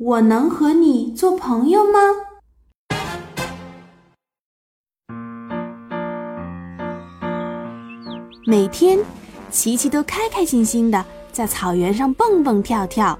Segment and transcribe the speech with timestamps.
[0.00, 1.98] 我能和你做朋友吗？
[8.46, 9.00] 每天，
[9.50, 13.18] 琪琪都开开心心的在草原上蹦蹦跳跳。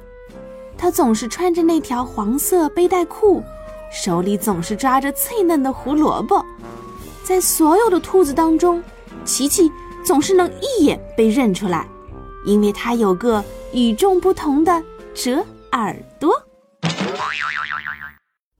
[0.76, 3.42] 她总是穿着那条黄色背带裤，
[3.90, 6.46] 手里总是抓着脆嫩的胡萝卜。
[7.24, 8.80] 在所有的兔子当中，
[9.24, 9.68] 琪琪
[10.04, 11.88] 总是能一眼被认出来，
[12.46, 14.80] 因为她有个与众不同的
[15.12, 16.40] 折耳朵。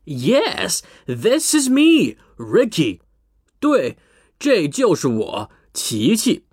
[0.04, 3.00] Yes, this is me, Ricky.
[3.60, 3.98] 对，
[4.38, 6.44] 这就是我，琪琪。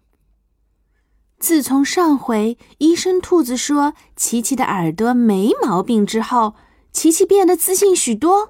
[1.40, 6.56] 自从上回医生兔子说琪琪的耳朵没毛病之后，
[6.92, 8.50] 琪琪变得自信许多。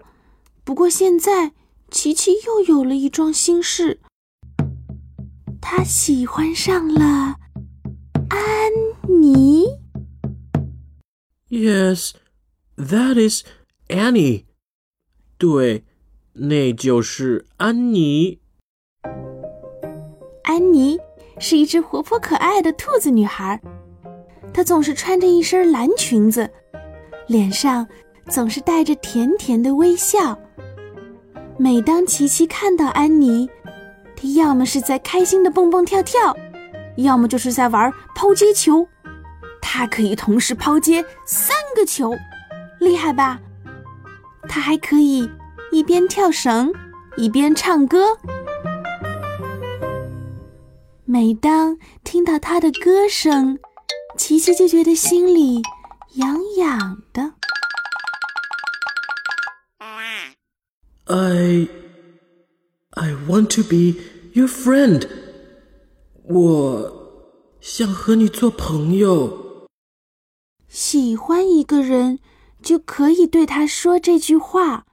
[0.64, 1.54] 不过现在。
[1.92, 4.02] 琪琪又有了一桩心事，
[5.62, 7.36] 他喜欢上了
[8.28, 8.72] 安
[9.08, 9.68] 妮。
[11.48, 12.14] Yes,
[12.78, 13.44] that is
[13.88, 14.46] Annie.
[15.38, 15.84] 对，
[16.34, 18.40] 那就是安妮。
[20.44, 20.98] 安妮
[21.40, 23.62] 是一只活泼可爱的兔子女孩，
[24.54, 26.50] 她总是穿着一身蓝裙子，
[27.28, 27.86] 脸上
[28.30, 30.38] 总是带着甜甜的微笑。
[31.58, 33.50] 每当琪琪看到安妮，
[34.16, 36.36] 她要么是在开心的蹦蹦跳跳，
[36.98, 38.88] 要么就是在玩抛接球。
[39.62, 42.14] 她可以同时抛接三个球，
[42.86, 43.42] 厉害吧？
[44.48, 45.28] 它还可以
[45.72, 46.72] 一边跳绳
[47.18, 48.16] 一边唱歌。
[51.04, 53.58] 每当听到他的歌声，
[54.16, 55.64] 琪琪就觉得心里
[56.14, 57.34] 痒痒的。
[61.08, 61.68] I
[62.92, 64.00] I want to be
[64.34, 65.08] your friend。
[66.24, 66.94] 我
[67.60, 69.68] 想和你做朋友。
[70.68, 72.20] 喜欢一个人
[72.66, 74.88] 就可以对他说这句话，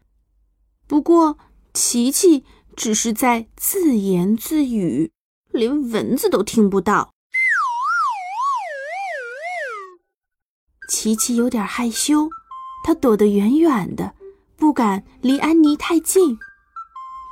[0.87, 1.39] 不过
[1.73, 2.45] 琪琪
[2.77, 5.11] 只是在自言自语，
[5.51, 7.15] 连蚊子都听不到。
[10.87, 12.29] 琪琪有点害羞，
[12.85, 14.13] 她躲得远远的。
[14.59, 16.39] 不敢离安妮太近。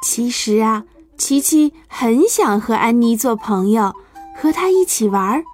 [0.02, 0.86] 其实啊，
[1.18, 3.94] 琪琪很想和安妮做朋友，
[4.34, 5.44] 和她一起玩。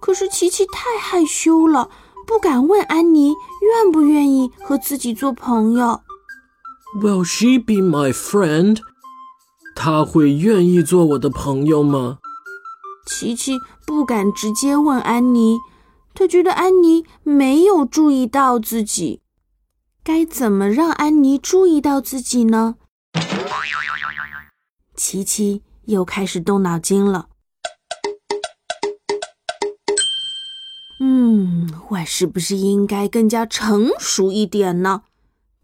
[0.00, 1.88] 可是琪琪太害羞了，
[2.30, 6.00] 不敢问安妮愿不愿意和自己做朋友。
[7.02, 8.78] Will she be my friend？
[9.74, 12.18] 她会愿意做我的朋友吗？
[13.04, 15.58] 琪琪不敢直接问安妮，
[16.14, 19.22] 她觉得安妮没有注意到自己。
[20.04, 22.76] 该怎么让安妮注意到自己呢？
[24.94, 27.29] 琪琪又开始动脑筋了。
[31.40, 35.04] 嗯，我是不是应该更加成熟一点呢？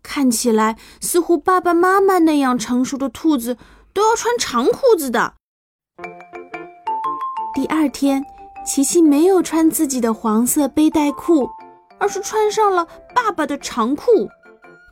[0.03, 3.59] 看起来似乎爸爸妈妈那样成熟的兔子
[3.92, 5.34] 都要穿长裤子的。
[7.54, 8.25] 第二天，
[8.64, 11.50] 琪琪没有穿自己的黄色背带裤。
[11.98, 14.28] 而是穿上了爸爸的长裤，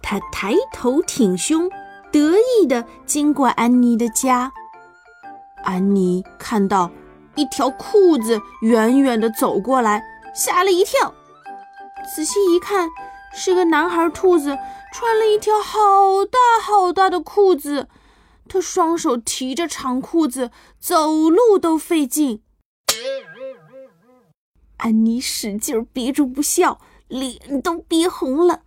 [0.03, 1.69] 他抬头挺胸，
[2.11, 4.51] 得意地经过安妮的家。
[5.65, 6.91] 安妮看到
[7.35, 10.03] 一条裤子远远地走过来，
[10.35, 11.15] 吓了一跳。
[12.15, 12.91] 仔细一看，
[13.35, 14.59] 是个男孩兔子，
[14.93, 17.89] 穿了一条好大好大的裤子。
[18.49, 22.43] 他双手提着长裤子，走路都费劲。
[24.79, 26.81] 安妮使劲憋住不笑。
[27.07, 28.63] 脸都憋红了。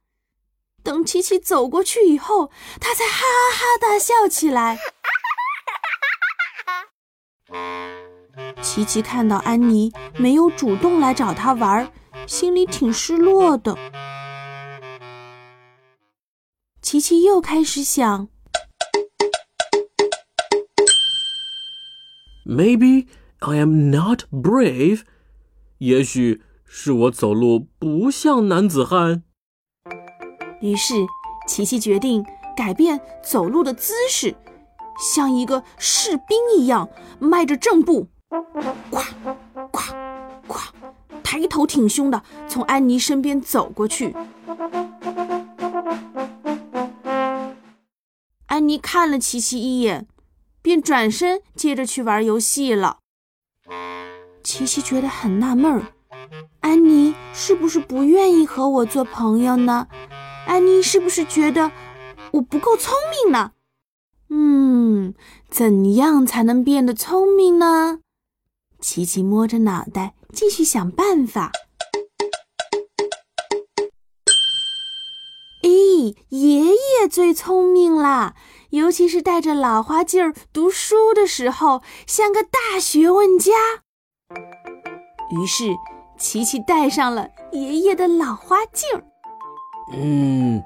[0.83, 4.77] 等琪琪走过去以后，他才哈哈大笑起来。
[8.77, 11.91] 琪琪看到安妮没有主动来找他玩，
[12.27, 13.75] 心里挺失落的。
[16.83, 18.29] 琪琪又开始想
[22.45, 23.07] ：Maybe
[23.39, 25.01] I am not brave。
[25.79, 26.43] 也许。
[26.69, 29.23] 是我走路不像男子汉。
[30.61, 30.93] 于是，
[31.47, 32.23] 琪琪决定
[32.55, 34.35] 改变走路的姿势，
[35.15, 38.43] 像一个士兵一样迈着正步，咵
[38.91, 39.05] 咵
[40.47, 40.69] 咵，
[41.23, 44.13] 抬头挺胸的从安妮身边走过去。
[48.47, 50.07] 安妮看了琪琪一眼，
[50.61, 52.97] 便转身接着去玩游戏了。
[54.43, 55.93] 琪琪觉得很纳闷儿。
[56.59, 59.87] 安妮是不是不愿意和我做朋友呢？
[60.45, 61.71] 安妮是不是觉得
[62.31, 62.93] 我不够聪
[63.23, 63.51] 明呢？
[64.29, 65.13] 嗯，
[65.49, 67.99] 怎样才能变得聪明呢？
[68.79, 71.51] 琪琪摸着脑袋，继续想办法。
[75.63, 78.35] 咦，爷爷最聪明啦，
[78.69, 83.51] 尤其是戴着老花镜读书的时候，像个大学问家。
[85.31, 85.75] 于是，
[86.17, 88.87] 琪琪戴上了爷爷的老花镜。
[89.93, 90.63] 嗯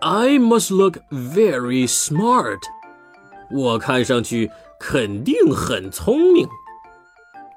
[0.00, 2.60] ，I must look very smart。
[3.50, 6.46] 我看上去肯定很聪明。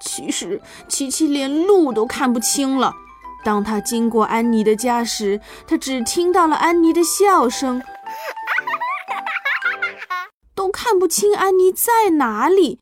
[0.00, 2.94] 其实，琪琪连路都看不清了。
[3.44, 7.82] 当他经过安妮的家时，他只听到了安妮的笑声，
[10.54, 12.80] 都看不清安妮在哪里，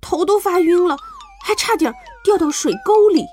[0.00, 0.96] 头都发晕了，
[1.44, 1.94] 还差点
[2.24, 3.24] 掉到水沟里。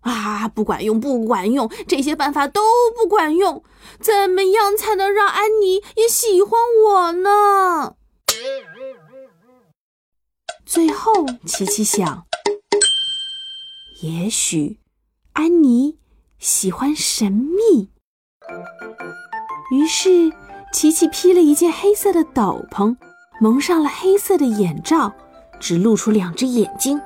[0.00, 2.62] 啊，不管用，不管用，这些办法都
[2.96, 3.64] 不管用。
[4.00, 7.94] 怎么样才能让安妮也喜欢我呢？
[10.66, 11.12] 最后，
[11.46, 12.26] 琪琪想，
[14.02, 14.80] 也许。
[15.32, 15.98] 安妮
[16.38, 17.90] 喜欢神秘，
[19.70, 20.32] 于是
[20.72, 22.96] 琪琪披了一件黑色的斗篷，
[23.38, 25.12] 蒙上了黑色的眼罩，
[25.60, 26.98] 只露出两只眼睛。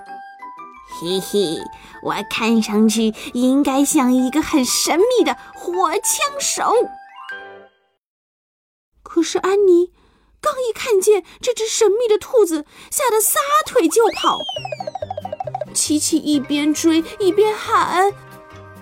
[1.01, 1.59] 嘿嘿，
[2.05, 6.73] 我看上去应该像一个很神秘的火枪手。
[9.03, 9.93] 可是安妮
[10.41, 14.39] 刚一看见这只神秘的兔子，吓得撒腿就跑。
[15.75, 18.13] 琪琪一边追一边喊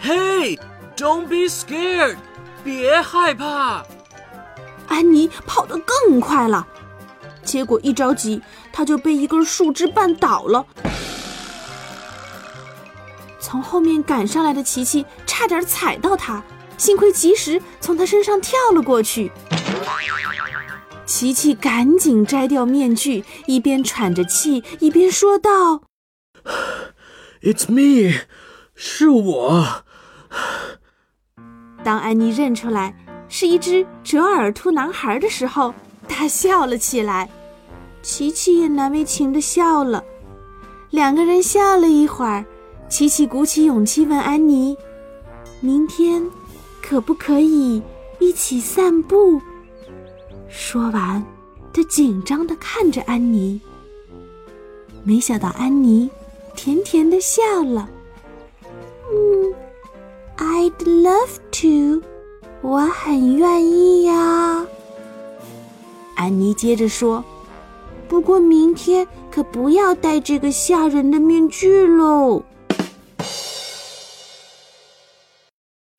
[0.03, 0.59] ：“Hey,
[0.97, 2.17] don't be scared，
[2.63, 3.85] 别害怕。”
[4.87, 6.67] 安妮跑得更快了，
[7.45, 8.41] 结果一着急，
[8.73, 10.65] 她就被一根树枝绊倒了。
[13.41, 16.43] 从后面赶上来的琪琪差点踩到她，
[16.77, 19.31] 幸亏及时从她身上跳了过去。
[21.09, 25.81] 琪琪赶紧摘掉面具，一边喘着气，一边说道。
[27.41, 28.27] It's me，
[28.75, 29.85] 是我。
[31.83, 32.95] 当安妮认出来
[33.27, 35.73] 是一只折耳兔男孩的时候，
[36.07, 37.31] 她笑了起来。
[38.03, 40.05] 琪琪也难为情的笑了。
[40.91, 42.45] 两个人笑了一会儿，
[42.87, 44.77] 琪琪鼓起勇气问安妮
[45.61, 46.23] ：“明天
[46.83, 47.83] 可不可以
[48.21, 49.41] 一起散步？”
[50.49, 51.25] 说完，
[51.73, 53.61] 他紧张的看着安妮。
[55.05, 56.11] 没想到安妮。
[56.56, 57.89] 甜甜的笑了，
[59.12, 59.55] 嗯
[60.39, 62.03] ，I'd love to，
[62.62, 64.67] 我很愿意呀。
[66.17, 67.25] 安妮接着说
[68.11, 72.43] ：“不过明天可不要戴这个吓人的面具喽。”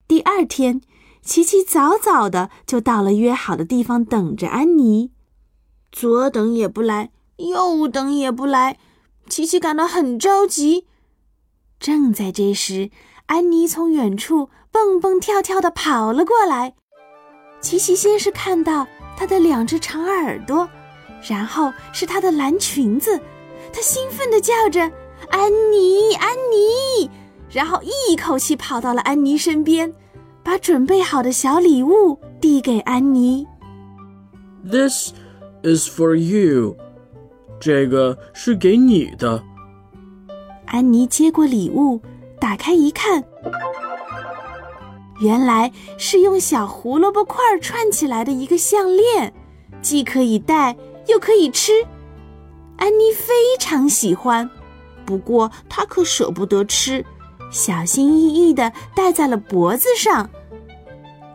[0.09, 0.81] 第二天，
[1.29, 5.11] 琪琪早早的就到了约好的地方等着安妮，
[5.91, 8.79] 左等也不来，右等也不来。
[9.29, 10.87] 琪琪感到很着急。
[11.79, 12.89] 正在这时，
[13.27, 16.73] 安妮从远处蹦蹦跳跳的跑了过来。
[17.61, 20.67] 琪琪先是看到她的两只长耳朵，
[21.29, 23.21] 然后是她的蓝裙子，
[23.71, 24.81] 她兴奋地叫着
[25.29, 27.11] ：“安妮，安妮！”
[27.53, 29.93] 然后一口气跑到了安妮身边，
[30.49, 33.45] 把准备好的小礼物递给安妮。
[34.67, 35.13] “This
[35.61, 36.75] is for you.”
[37.59, 39.43] 这个是给你的。
[40.65, 42.01] 安妮接过礼物，
[42.39, 43.23] 打开一看，
[45.21, 49.31] 原来是用小胡萝卜块串起来的一个项链，
[49.83, 50.75] 既可以戴
[51.05, 51.85] 又可以吃。
[52.77, 54.49] 安妮非常喜欢，
[55.05, 57.05] 不过她可舍不得吃，
[57.51, 60.27] 小心翼翼地戴在了脖子上。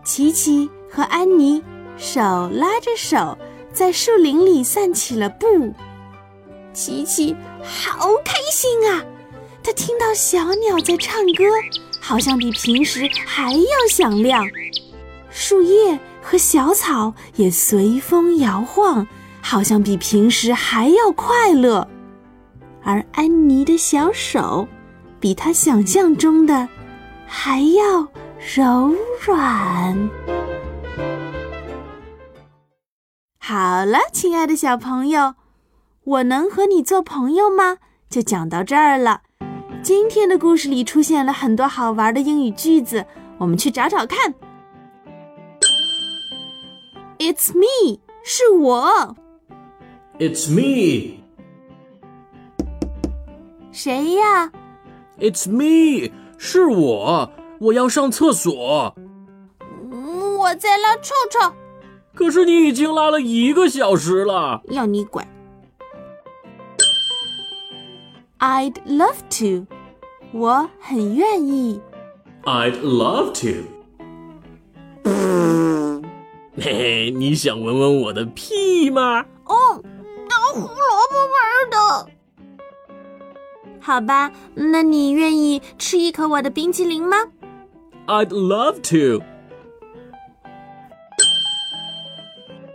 [0.04, 1.62] 琪琪和安妮
[1.96, 2.20] 手
[2.52, 3.37] 拉着手，
[3.73, 5.73] 在树林里散起了步。
[6.75, 9.02] 琪琪好开心啊！
[9.62, 11.44] 他听到小鸟在唱歌，
[12.00, 14.46] 好像比平时还要响亮。
[15.30, 19.06] 树叶和小草也随风摇晃，
[19.40, 21.88] 好像比平时还要快乐。
[22.82, 24.68] 而安妮的小手，
[25.18, 26.68] 比他想象中的
[27.26, 28.06] 还要
[28.38, 30.11] 柔软。
[33.38, 35.35] 好了，亲爱的小朋友。
[36.05, 37.79] 我能和你做朋友吗？
[38.11, 39.23] 就讲到这儿了。
[39.83, 43.07] 今天的故事里出现了很多好玩的英语句子，
[43.38, 44.35] 我们去找找看。
[47.19, 49.17] It's me，是我。
[50.19, 51.21] It's me。
[53.73, 54.53] 谁呀
[55.19, 57.33] ？It's me，是我。
[57.61, 58.94] 我要上厕所。
[60.38, 61.52] 我在拉臭臭。
[62.14, 64.62] 可是你已经拉了一个小时了。
[64.68, 65.26] 要你管。
[68.38, 69.66] I'd love to，
[70.32, 71.80] 我很愿意。
[72.44, 73.64] I'd love to。
[76.56, 79.25] 嘿嘿，你想闻闻我的屁吗？
[79.46, 79.82] 哦，
[80.28, 82.11] 那胡萝卜味儿的。
[83.80, 87.16] 好吧，那你愿意吃一口我的冰淇淋吗
[88.08, 89.22] ？I'd love to.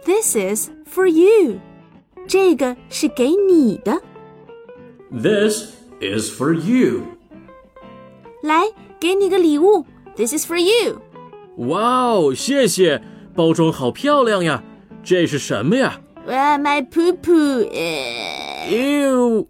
[0.05, 1.61] This is for you.
[2.27, 4.01] 这个是给你的。
[5.11, 7.03] This is for you.
[8.43, 8.65] 来，
[9.01, 9.87] 给你个礼物。
[10.17, 11.01] This is for you.
[11.69, 11.81] 哇
[12.13, 13.03] 哦，谢谢，
[13.35, 14.63] 包装好漂亮呀！
[15.03, 16.01] 这是什么呀？
[16.27, 17.65] 哇，my poo poo.
[18.69, 19.47] Ew.